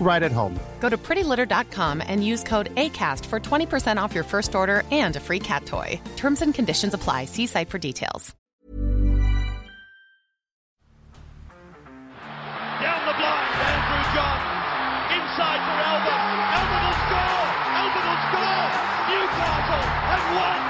[0.00, 0.58] right at home.
[0.80, 5.20] Go to prettylitter.com and use code ACAST for 20% off your first order and a
[5.20, 6.00] free cat toy.
[6.16, 7.24] Terms and conditions apply.
[7.24, 8.34] See site for details.
[12.80, 14.44] Down the blind, Andrew Johns.
[15.16, 16.22] Inside for Albert.
[16.56, 17.46] Albert will score.
[17.80, 18.68] Albert will score.
[19.08, 20.65] Newcastle have won.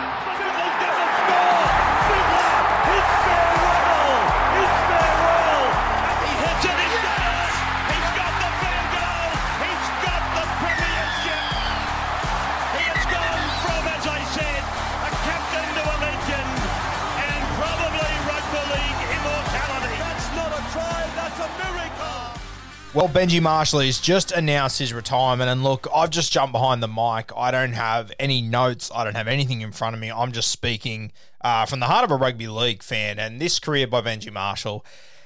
[22.97, 25.51] Well, Benji Marshall has just announced his retirement.
[25.51, 27.31] And look, I've just jumped behind the mic.
[27.37, 28.91] I don't have any notes.
[28.95, 30.11] I don't have anything in front of me.
[30.11, 33.19] I'm just speaking uh, from the heart of a rugby league fan.
[33.19, 34.83] And this career by Benji Marshall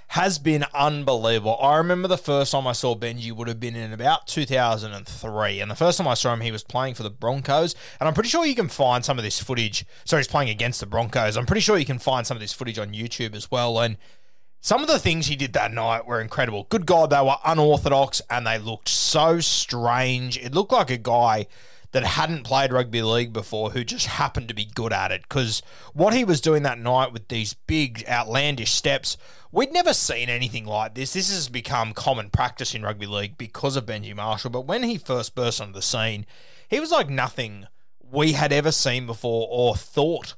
[0.09, 1.57] has been unbelievable.
[1.63, 5.61] I remember the first time I saw Benji would have been in about 2003.
[5.61, 7.77] And the first time I saw him, he was playing for the Broncos.
[8.01, 9.87] And I'm pretty sure you can find some of this footage.
[10.05, 11.37] Sorry, he's playing against the Broncos.
[11.37, 13.79] I'm pretty sure you can find some of this footage on YouTube as well.
[13.79, 13.97] And
[14.61, 16.67] some of the things he did that night were incredible.
[16.69, 20.37] Good God, they were unorthodox and they looked so strange.
[20.37, 21.47] It looked like a guy
[21.93, 25.23] that hadn't played rugby league before who just happened to be good at it.
[25.23, 25.63] Because
[25.93, 29.17] what he was doing that night with these big, outlandish steps,
[29.51, 31.15] we'd never seen anything like this.
[31.15, 34.51] This has become common practice in rugby league because of Benji Marshall.
[34.51, 36.27] But when he first burst onto the scene,
[36.69, 37.67] he was like nothing
[38.11, 40.35] we had ever seen before or thought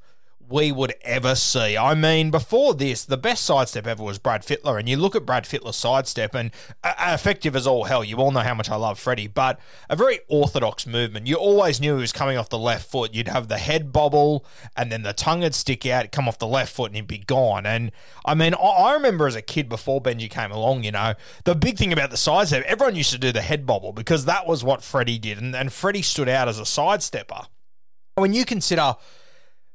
[0.49, 1.77] we would ever see.
[1.77, 5.25] I mean, before this, the best sidestep ever was Brad Fittler, and you look at
[5.25, 6.51] Brad Fittler's sidestep, and
[6.85, 8.05] uh, effective as all hell.
[8.05, 9.59] You all know how much I love Freddie, but
[9.89, 11.27] a very orthodox movement.
[11.27, 13.15] You always knew he was coming off the left foot.
[13.15, 14.45] You'd have the head bobble,
[14.77, 17.19] and then the tongue would stick out, come off the left foot, and he'd be
[17.19, 17.65] gone.
[17.67, 17.93] And
[18.25, 21.15] I mean, I, I remember as a kid before Benji came along, you know,
[21.45, 24.47] the big thing about the sidestep, everyone used to do the head bobble because that
[24.47, 27.47] was what Freddie did, and, and Freddie stood out as a sidestepper.
[28.17, 28.97] When you consider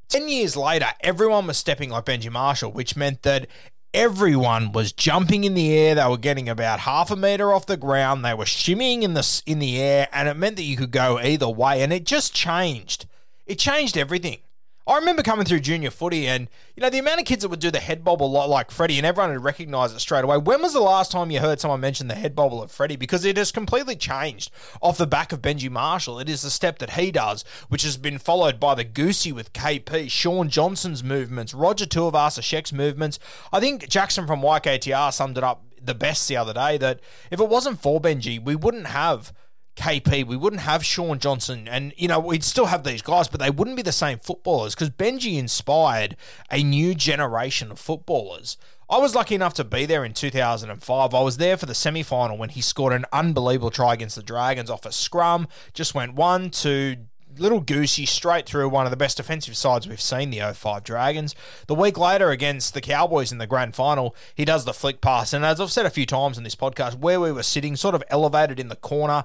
[0.08, 3.46] 10 years later, everyone was stepping like Benji Marshall, which meant that
[3.92, 5.94] everyone was jumping in the air.
[5.94, 8.24] They were getting about half a meter off the ground.
[8.24, 11.18] They were shimmying in the in the air, and it meant that you could go
[11.18, 11.82] either way.
[11.82, 13.06] And it just changed.
[13.46, 14.38] It changed everything.
[14.88, 17.60] I remember coming through junior footy, and you know the amount of kids that would
[17.60, 20.38] do the head bobble a lot like Freddie, and everyone would recognise it straight away.
[20.38, 22.96] When was the last time you heard someone mention the head bobble of Freddie?
[22.96, 24.50] Because it has completely changed
[24.80, 26.18] off the back of Benji Marshall.
[26.18, 29.52] It is the step that he does, which has been followed by the goosey with
[29.52, 33.18] KP, Shaun Johnson's movements, Roger Tuivasa-Sheck's movements.
[33.52, 37.00] I think Jackson from YKTR summed it up the best the other day that
[37.30, 39.34] if it wasn't for Benji, we wouldn't have
[39.78, 43.38] KP, we wouldn't have Shaun Johnson, and you know we'd still have these guys, but
[43.38, 46.16] they wouldn't be the same footballers because Benji inspired
[46.50, 48.56] a new generation of footballers.
[48.90, 51.14] I was lucky enough to be there in 2005.
[51.14, 54.22] I was there for the semi final when he scored an unbelievable try against the
[54.22, 55.46] Dragons off a scrum.
[55.74, 56.96] Just went one, two,
[57.38, 61.34] little goosey straight through one of the best defensive sides we've seen, the 05 Dragons.
[61.66, 65.32] The week later against the Cowboys in the grand final, he does the flick pass.
[65.32, 67.94] And as I've said a few times in this podcast, where we were sitting, sort
[67.94, 69.24] of elevated in the corner,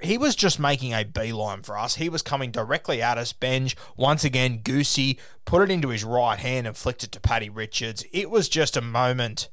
[0.00, 1.96] he was just making a beeline for us.
[1.96, 3.32] He was coming directly at us.
[3.32, 7.48] Benj, once again, goosey, put it into his right hand and flicked it to Paddy
[7.48, 8.04] Richards.
[8.12, 9.48] It was just a moment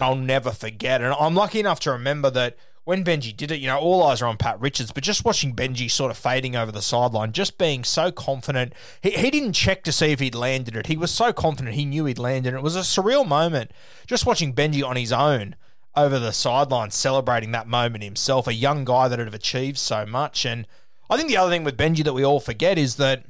[0.00, 1.00] I'll never forget.
[1.00, 2.56] And I'm lucky enough to remember that
[2.88, 5.54] when Benji did it, you know, all eyes are on Pat Richards, but just watching
[5.54, 8.72] Benji sort of fading over the sideline, just being so confident.
[9.02, 10.86] He, he didn't check to see if he'd landed it.
[10.86, 12.56] He was so confident he knew he'd landed it.
[12.56, 13.72] It was a surreal moment
[14.06, 15.54] just watching Benji on his own
[15.94, 20.46] over the sideline celebrating that moment himself, a young guy that had achieved so much.
[20.46, 20.66] And
[21.10, 23.26] I think the other thing with Benji that we all forget is that,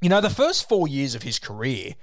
[0.00, 1.94] you know, the first four years of his career,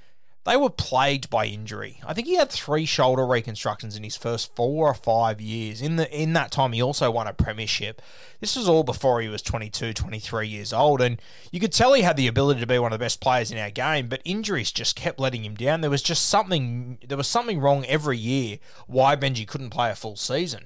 [0.49, 2.01] they were plagued by injury.
[2.03, 5.79] I think he had three shoulder reconstructions in his first four or five years.
[5.79, 8.01] In the in that time, he also won a premiership.
[8.39, 12.01] This was all before he was 22, 23 years old, and you could tell he
[12.01, 14.07] had the ability to be one of the best players in our game.
[14.07, 15.81] But injuries just kept letting him down.
[15.81, 16.97] There was just something.
[17.07, 18.57] There was something wrong every year.
[18.87, 20.65] Why Benji couldn't play a full season.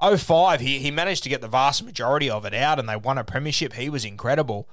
[0.00, 3.18] 05, he, he managed to get the vast majority of it out and they won
[3.18, 3.72] a premiership.
[3.72, 4.68] He was incredible.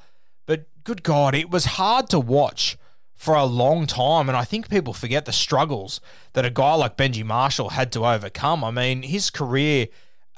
[0.45, 2.77] But good God, it was hard to watch
[3.21, 4.29] for a long time.
[4.29, 6.01] And I think people forget the struggles
[6.33, 8.63] that a guy like Benji Marshall had to overcome.
[8.63, 9.89] I mean, his career,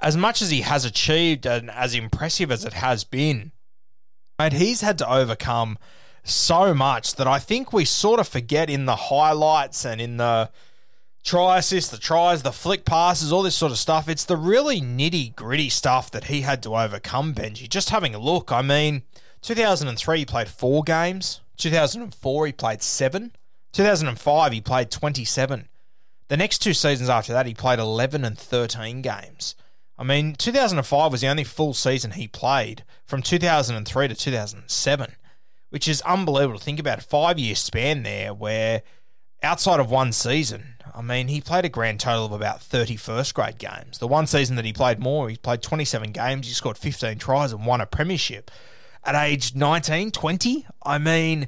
[0.01, 3.53] as much as he has achieved and as impressive as it has been,
[4.37, 5.77] and he's had to overcome
[6.25, 10.51] so much that I think we sort of forget in the highlights and in the
[11.23, 14.09] try assists, the tries, the flick passes, all this sort of stuff.
[14.09, 17.69] It's the really nitty gritty stuff that he had to overcome, Benji.
[17.69, 19.03] Just having a look, I mean,
[19.41, 21.39] 2003 he played four games.
[21.57, 23.31] 2004, he played seven.
[23.73, 25.67] 2005, he played 27.
[26.27, 29.55] The next two seasons after that, he played 11 and 13 games.
[29.97, 35.15] I mean, 2005 was the only full season he played from 2003 to 2007,
[35.69, 36.99] which is unbelievable to think about.
[36.99, 38.81] A five year span there where,
[39.43, 43.33] outside of one season, I mean, he played a grand total of about 30 first
[43.33, 43.99] grade games.
[43.99, 47.51] The one season that he played more, he played 27 games, he scored 15 tries
[47.51, 48.49] and won a premiership
[49.05, 50.65] at age 19, 20.
[50.85, 51.47] I mean,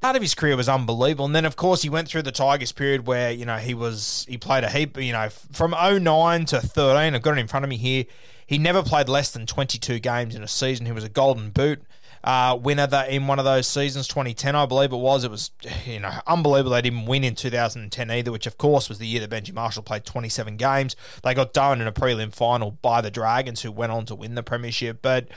[0.00, 1.26] part of his career was unbelievable.
[1.26, 4.26] And then, of course, he went through the Tigers period where, you know, he was,
[4.28, 7.14] he played a heap, you know, from 09 to 13.
[7.14, 8.04] I've got it in front of me here.
[8.46, 10.86] He never played less than 22 games in a season.
[10.86, 11.82] He was a golden boot
[12.22, 15.24] uh, winner that in one of those seasons, 2010, I believe it was.
[15.24, 15.50] It was,
[15.86, 19.26] you know, unbelievable they didn't win in 2010 either, which of course was the year
[19.26, 20.96] that Benji Marshall played 27 games.
[21.22, 24.34] They got done in a prelim final by the Dragons, who went on to win
[24.34, 25.00] the premiership.
[25.00, 25.28] But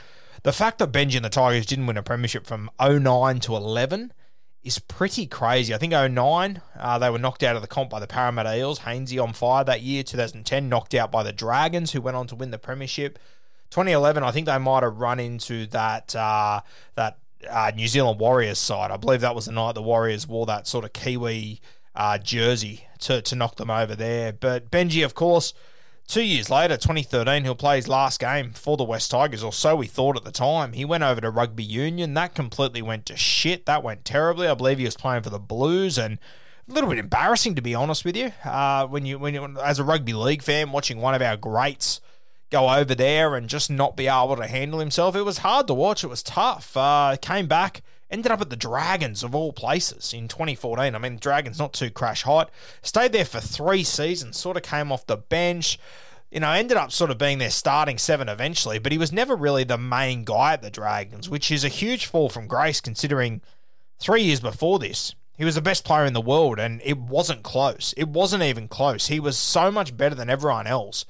[0.44, 4.12] the fact that Benji and the Tigers didn't win a premiership from 09 to 11
[4.62, 5.74] is pretty crazy.
[5.74, 8.80] I think 09, uh, they were knocked out of the comp by the Parramatta Eels.
[8.80, 10.02] Hainsey on fire that year.
[10.02, 13.18] 2010, knocked out by the Dragons, who went on to win the premiership.
[13.70, 16.60] 2011, I think they might have run into that uh,
[16.94, 17.18] that
[17.50, 18.90] uh, New Zealand Warriors side.
[18.90, 21.60] I believe that was the night the Warriors wore that sort of Kiwi
[21.94, 24.32] uh, jersey to, to knock them over there.
[24.32, 25.54] But Benji, of course,
[26.06, 29.74] Two years later, 2013, he'll play his last game for the West Tigers, or so
[29.74, 30.74] we thought at the time.
[30.74, 32.14] He went over to rugby union.
[32.14, 33.64] That completely went to shit.
[33.66, 34.46] That went terribly.
[34.46, 36.18] I believe he was playing for the Blues, and
[36.68, 38.32] a little bit embarrassing to be honest with you.
[38.44, 42.00] Uh, when you when you, as a rugby league fan, watching one of our greats
[42.50, 45.74] go over there and just not be able to handle himself, it was hard to
[45.74, 46.04] watch.
[46.04, 46.76] It was tough.
[46.76, 47.82] Uh, came back
[48.14, 50.94] ended up at the Dragons of all places in 2014.
[50.94, 52.50] I mean, Dragons not too crash hot.
[52.80, 55.78] Stayed there for three seasons, sort of came off the bench.
[56.30, 59.36] You know, ended up sort of being their starting seven eventually, but he was never
[59.36, 63.40] really the main guy at the Dragons, which is a huge fall from grace considering
[63.98, 67.42] three years before this, he was the best player in the world and it wasn't
[67.42, 67.92] close.
[67.96, 69.08] It wasn't even close.
[69.08, 71.04] He was so much better than everyone else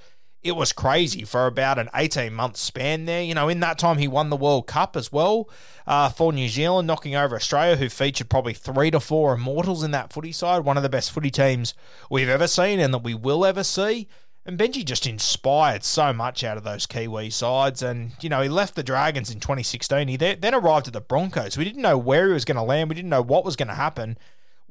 [0.45, 3.23] it was crazy for about an 18 month span there.
[3.23, 5.49] You know, in that time, he won the World Cup as well
[5.87, 9.91] uh, for New Zealand, knocking over Australia, who featured probably three to four immortals in
[9.93, 11.73] that footy side, one of the best footy teams
[12.11, 14.07] we've ever seen and that we will ever see.
[14.45, 17.83] And Benji just inspired so much out of those Kiwi sides.
[17.83, 20.09] And, you know, he left the Dragons in 2016.
[20.09, 21.57] He then arrived at the Broncos.
[21.57, 22.91] We didn't know where he was going to land.
[22.91, 24.19] We didn't know what was going to happen.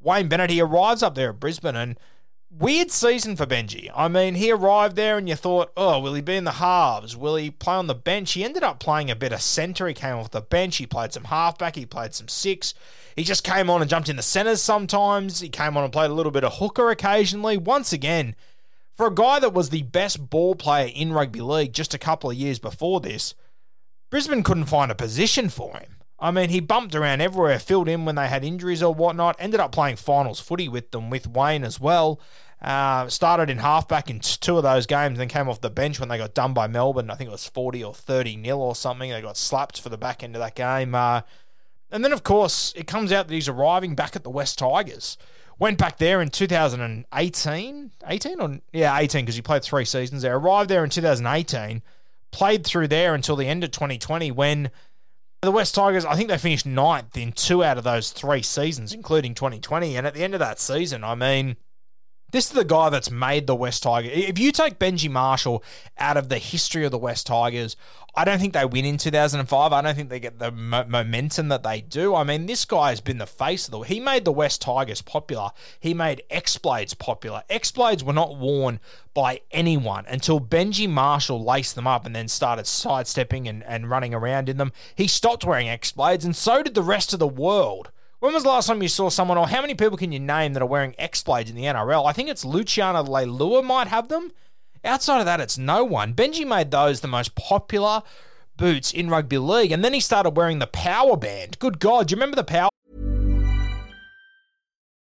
[0.00, 1.98] Wayne Bennett, he arrives up there at Brisbane and
[2.56, 3.90] Weird season for Benji.
[3.96, 7.16] I mean, he arrived there and you thought, oh, will he be in the halves?
[7.16, 8.32] Will he play on the bench?
[8.32, 9.88] He ended up playing a bit of centre.
[9.88, 10.76] He came off the bench.
[10.76, 11.74] He played some halfback.
[11.74, 12.72] He played some six.
[13.16, 15.40] He just came on and jumped in the centres sometimes.
[15.40, 17.56] He came on and played a little bit of hooker occasionally.
[17.56, 18.36] Once again,
[18.94, 22.30] for a guy that was the best ball player in rugby league just a couple
[22.30, 23.34] of years before this,
[24.10, 25.96] Brisbane couldn't find a position for him.
[26.20, 29.58] I mean, he bumped around everywhere, filled in when they had injuries or whatnot, ended
[29.58, 32.20] up playing finals footy with them, with Wayne as well.
[32.62, 36.08] Uh, started in halfback in two of those games, then came off the bench when
[36.08, 37.10] they got done by Melbourne.
[37.10, 39.10] I think it was 40 or 30 nil or something.
[39.10, 40.94] They got slapped for the back end of that game.
[40.94, 41.22] Uh,
[41.90, 45.18] and then, of course, it comes out that he's arriving back at the West Tigers.
[45.58, 47.90] Went back there in 2018.
[48.06, 50.36] 18 or, yeah, 18 because he played three seasons there.
[50.36, 51.82] Arrived there in 2018.
[52.30, 54.70] Played through there until the end of 2020 when
[55.42, 58.92] the West Tigers, I think they finished ninth in two out of those three seasons,
[58.92, 59.96] including 2020.
[59.96, 61.56] And at the end of that season, I mean,
[62.34, 64.10] this is the guy that's made the West Tigers.
[64.12, 65.62] If you take Benji Marshall
[65.96, 67.76] out of the history of the West Tigers,
[68.16, 69.72] I don't think they win in 2005.
[69.72, 72.12] I don't think they get the mo- momentum that they do.
[72.12, 73.80] I mean, this guy has been the face of the.
[73.82, 75.52] He made the West Tigers popular.
[75.78, 77.44] He made X Blades popular.
[77.48, 78.80] X Blades were not worn
[79.14, 84.12] by anyone until Benji Marshall laced them up and then started sidestepping and, and running
[84.12, 84.72] around in them.
[84.96, 87.92] He stopped wearing X Blades, and so did the rest of the world
[88.24, 90.54] When was the last time you saw someone, or how many people can you name
[90.54, 92.06] that are wearing X Blades in the NRL?
[92.06, 94.32] I think it's Luciano Leilua might have them.
[94.82, 96.14] Outside of that, it's no one.
[96.14, 98.02] Benji made those the most popular
[98.56, 101.58] boots in rugby league, and then he started wearing the Power Band.
[101.58, 102.70] Good God, do you remember the Power?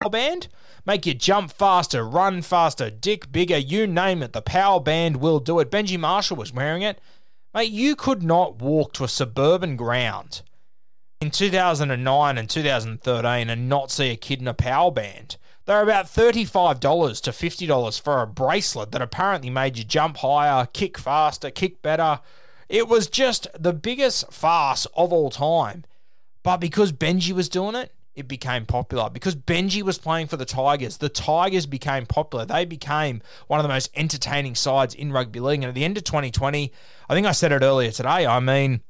[0.00, 0.46] Power Band?
[0.86, 4.32] Make you jump faster, run faster, dick bigger, you name it.
[4.32, 5.72] The Power Band will do it.
[5.72, 7.00] Benji Marshall was wearing it.
[7.52, 10.42] Mate, you could not walk to a suburban ground
[11.20, 15.36] in 2009 and 2013 and not see a kid in a Power Band.
[15.64, 20.96] They're about $35 to $50 for a bracelet that apparently made you jump higher, kick
[20.96, 22.20] faster, kick better.
[22.68, 25.84] It was just the biggest farce of all time.
[26.44, 29.08] But because Benji was doing it, it became popular.
[29.08, 32.44] Because Benji was playing for the Tigers, the Tigers became popular.
[32.44, 35.62] They became one of the most entertaining sides in rugby league.
[35.62, 36.72] And at the end of 2020,
[37.08, 38.82] I think I said it earlier today, I mean,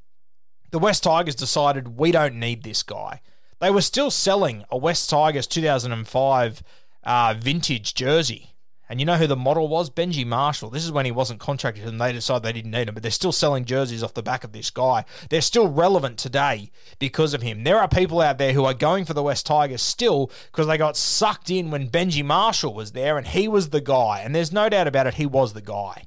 [0.70, 3.20] the West Tigers decided we don't need this guy.
[3.60, 6.62] They were still selling a West Tigers 2005
[7.04, 8.54] uh, vintage jersey.
[8.88, 9.90] And you know who the model was?
[9.90, 10.70] Benji Marshall.
[10.70, 13.12] This is when he wasn't contracted and they decided they didn't need him, but they're
[13.12, 15.04] still selling jerseys off the back of this guy.
[15.28, 17.64] They're still relevant today because of him.
[17.64, 20.78] There are people out there who are going for the West Tigers still because they
[20.78, 24.22] got sucked in when Benji Marshall was there and he was the guy.
[24.24, 26.04] And there's no doubt about it, he was the guy.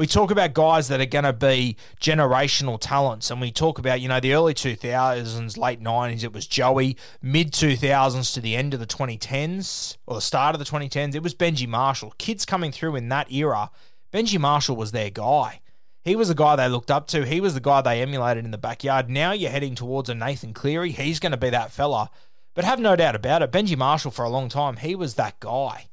[0.00, 4.00] We talk about guys that are going to be generational talents, and we talk about,
[4.00, 8.72] you know, the early 2000s, late 90s, it was Joey, mid 2000s to the end
[8.72, 12.14] of the 2010s, or the start of the 2010s, it was Benji Marshall.
[12.16, 13.70] Kids coming through in that era,
[14.10, 15.60] Benji Marshall was their guy.
[16.02, 17.26] He was the guy they looked up to.
[17.26, 19.10] He was the guy they emulated in the backyard.
[19.10, 20.92] Now you're heading towards a Nathan Cleary.
[20.92, 22.08] He's going to be that fella.
[22.54, 25.40] But have no doubt about it, Benji Marshall for a long time, he was that
[25.40, 25.88] guy.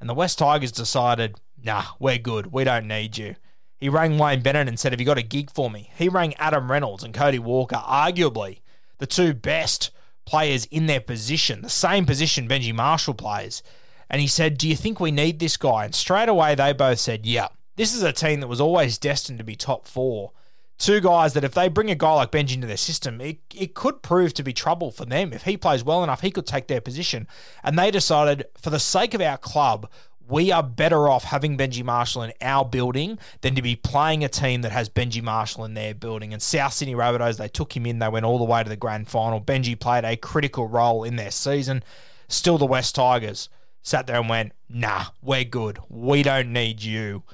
[0.00, 2.52] And the West Tigers decided, nah, we're good.
[2.52, 3.36] We don't need you.
[3.80, 5.90] He rang Wayne Bennett and said, Have you got a gig for me?
[5.96, 8.60] He rang Adam Reynolds and Cody Walker, arguably
[8.98, 9.90] the two best
[10.26, 13.62] players in their position, the same position Benji Marshall plays.
[14.08, 15.84] And he said, Do you think we need this guy?
[15.84, 17.48] And straight away, they both said, Yeah.
[17.76, 20.32] This is a team that was always destined to be top four.
[20.76, 23.74] Two guys that, if they bring a guy like Benji into their system, it, it
[23.74, 25.32] could prove to be trouble for them.
[25.32, 27.26] If he plays well enough, he could take their position.
[27.62, 29.88] And they decided, for the sake of our club,
[30.30, 34.28] we are better off having Benji Marshall in our building than to be playing a
[34.28, 36.32] team that has Benji Marshall in their building.
[36.32, 38.76] And South Sydney Rabbitohs, they took him in, they went all the way to the
[38.76, 39.40] grand final.
[39.40, 41.82] Benji played a critical role in their season.
[42.28, 43.48] Still, the West Tigers
[43.82, 45.78] sat there and went, nah, we're good.
[45.88, 47.24] We don't need you.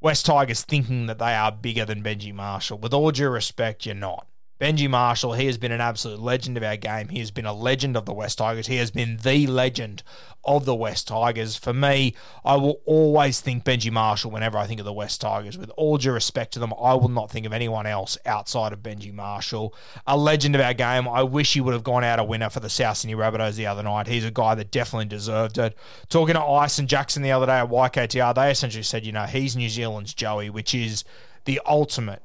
[0.00, 2.78] West Tigers thinking that they are bigger than Benji Marshall.
[2.78, 4.26] With all due respect, you're not.
[4.60, 7.08] Benji Marshall, he has been an absolute legend of our game.
[7.08, 8.68] He has been a legend of the West Tigers.
[8.68, 10.04] He has been the legend
[10.44, 11.56] of the West Tigers.
[11.56, 15.58] For me, I will always think Benji Marshall whenever I think of the West Tigers.
[15.58, 18.80] With all due respect to them, I will not think of anyone else outside of
[18.80, 19.74] Benji Marshall.
[20.06, 21.08] A legend of our game.
[21.08, 23.66] I wish he would have gone out a winner for the South Sydney Rabbitohs the
[23.66, 24.06] other night.
[24.06, 25.76] He's a guy that definitely deserved it.
[26.08, 29.24] Talking to Ice and Jackson the other day at YKTR, they essentially said, you know,
[29.24, 31.02] he's New Zealand's Joey, which is
[31.44, 32.22] the ultimate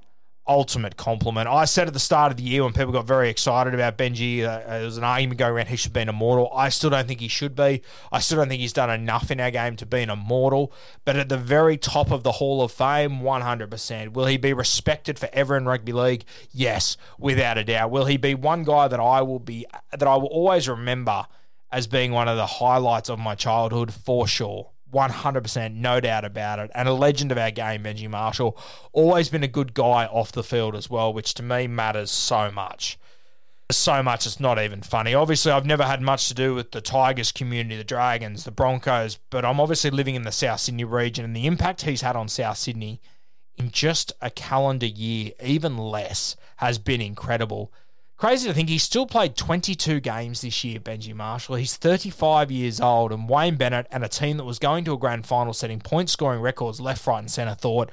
[0.49, 1.47] ultimate compliment.
[1.47, 4.43] I said at the start of the year when people got very excited about Benji,
[4.43, 6.51] uh, there was an argument going around he should be an immortal.
[6.53, 7.83] I still don't think he should be.
[8.11, 10.73] I still don't think he's done enough in our game to be an immortal.
[11.05, 14.13] But at the very top of the Hall of Fame, 100%.
[14.13, 16.25] Will he be respected forever in rugby league?
[16.51, 17.91] Yes, without a doubt.
[17.91, 21.27] Will he be one guy that I will be that I will always remember
[21.71, 24.71] as being one of the highlights of my childhood for sure?
[24.91, 26.71] 100%, no doubt about it.
[26.73, 28.57] And a legend of our game, Benji Marshall.
[28.91, 32.51] Always been a good guy off the field as well, which to me matters so
[32.51, 32.97] much.
[33.71, 35.13] So much it's not even funny.
[35.13, 39.19] Obviously, I've never had much to do with the Tigers community, the Dragons, the Broncos,
[39.29, 42.27] but I'm obviously living in the South Sydney region, and the impact he's had on
[42.27, 42.99] South Sydney
[43.57, 47.71] in just a calendar year, even less, has been incredible.
[48.19, 51.55] Crazy to think he still played 22 games this year, Benji Marshall.
[51.55, 54.97] He's 35 years old, and Wayne Bennett and a team that was going to a
[54.97, 57.89] grand final setting point scoring records left, right, and centre thought,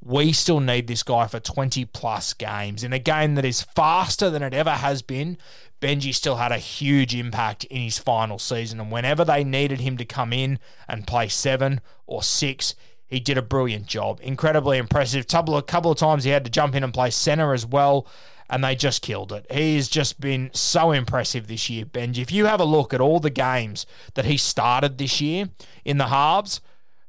[0.00, 2.84] we still need this guy for 20 plus games.
[2.84, 5.38] In a game that is faster than it ever has been,
[5.80, 8.78] Benji still had a huge impact in his final season.
[8.78, 12.76] And whenever they needed him to come in and play seven or six,
[13.06, 14.20] he did a brilliant job.
[14.22, 15.26] Incredibly impressive.
[15.34, 18.06] Of, couple of times he had to jump in and play centre as well.
[18.48, 19.46] And they just killed it.
[19.50, 22.18] He has just been so impressive this year, Benji.
[22.18, 25.48] If you have a look at all the games that he started this year
[25.84, 26.60] in the halves,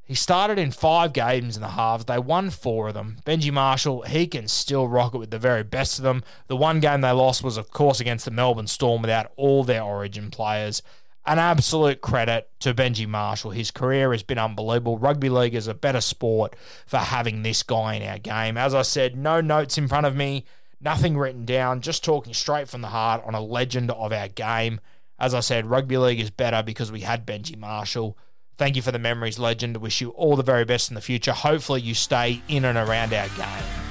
[0.06, 2.06] he started in five games in the halves.
[2.06, 3.18] They won four of them.
[3.26, 6.24] Benji Marshall, he can still rock it with the very best of them.
[6.48, 9.82] The one game they lost was, of course, against the Melbourne Storm without all their
[9.82, 10.84] origin players.
[11.26, 13.50] An absolute credit to Benji Marshall.
[13.50, 15.00] His career has been unbelievable.
[15.00, 18.58] Rugby league is a better sport for having this guy in our game.
[18.58, 20.46] As I said, no notes in front of me,
[20.80, 24.80] nothing written down, just talking straight from the heart on a legend of our game.
[25.18, 28.18] As I said, rugby league is better because we had Benji Marshall.
[28.58, 29.78] Thank you for the memories, legend.
[29.78, 31.34] Wish you all the very best in the future.
[31.34, 33.86] Hopefully, you stay in and around our game.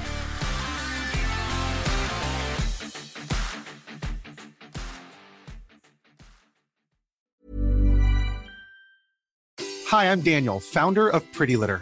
[9.89, 11.81] Hi, I'm Daniel, founder of Pretty Litter.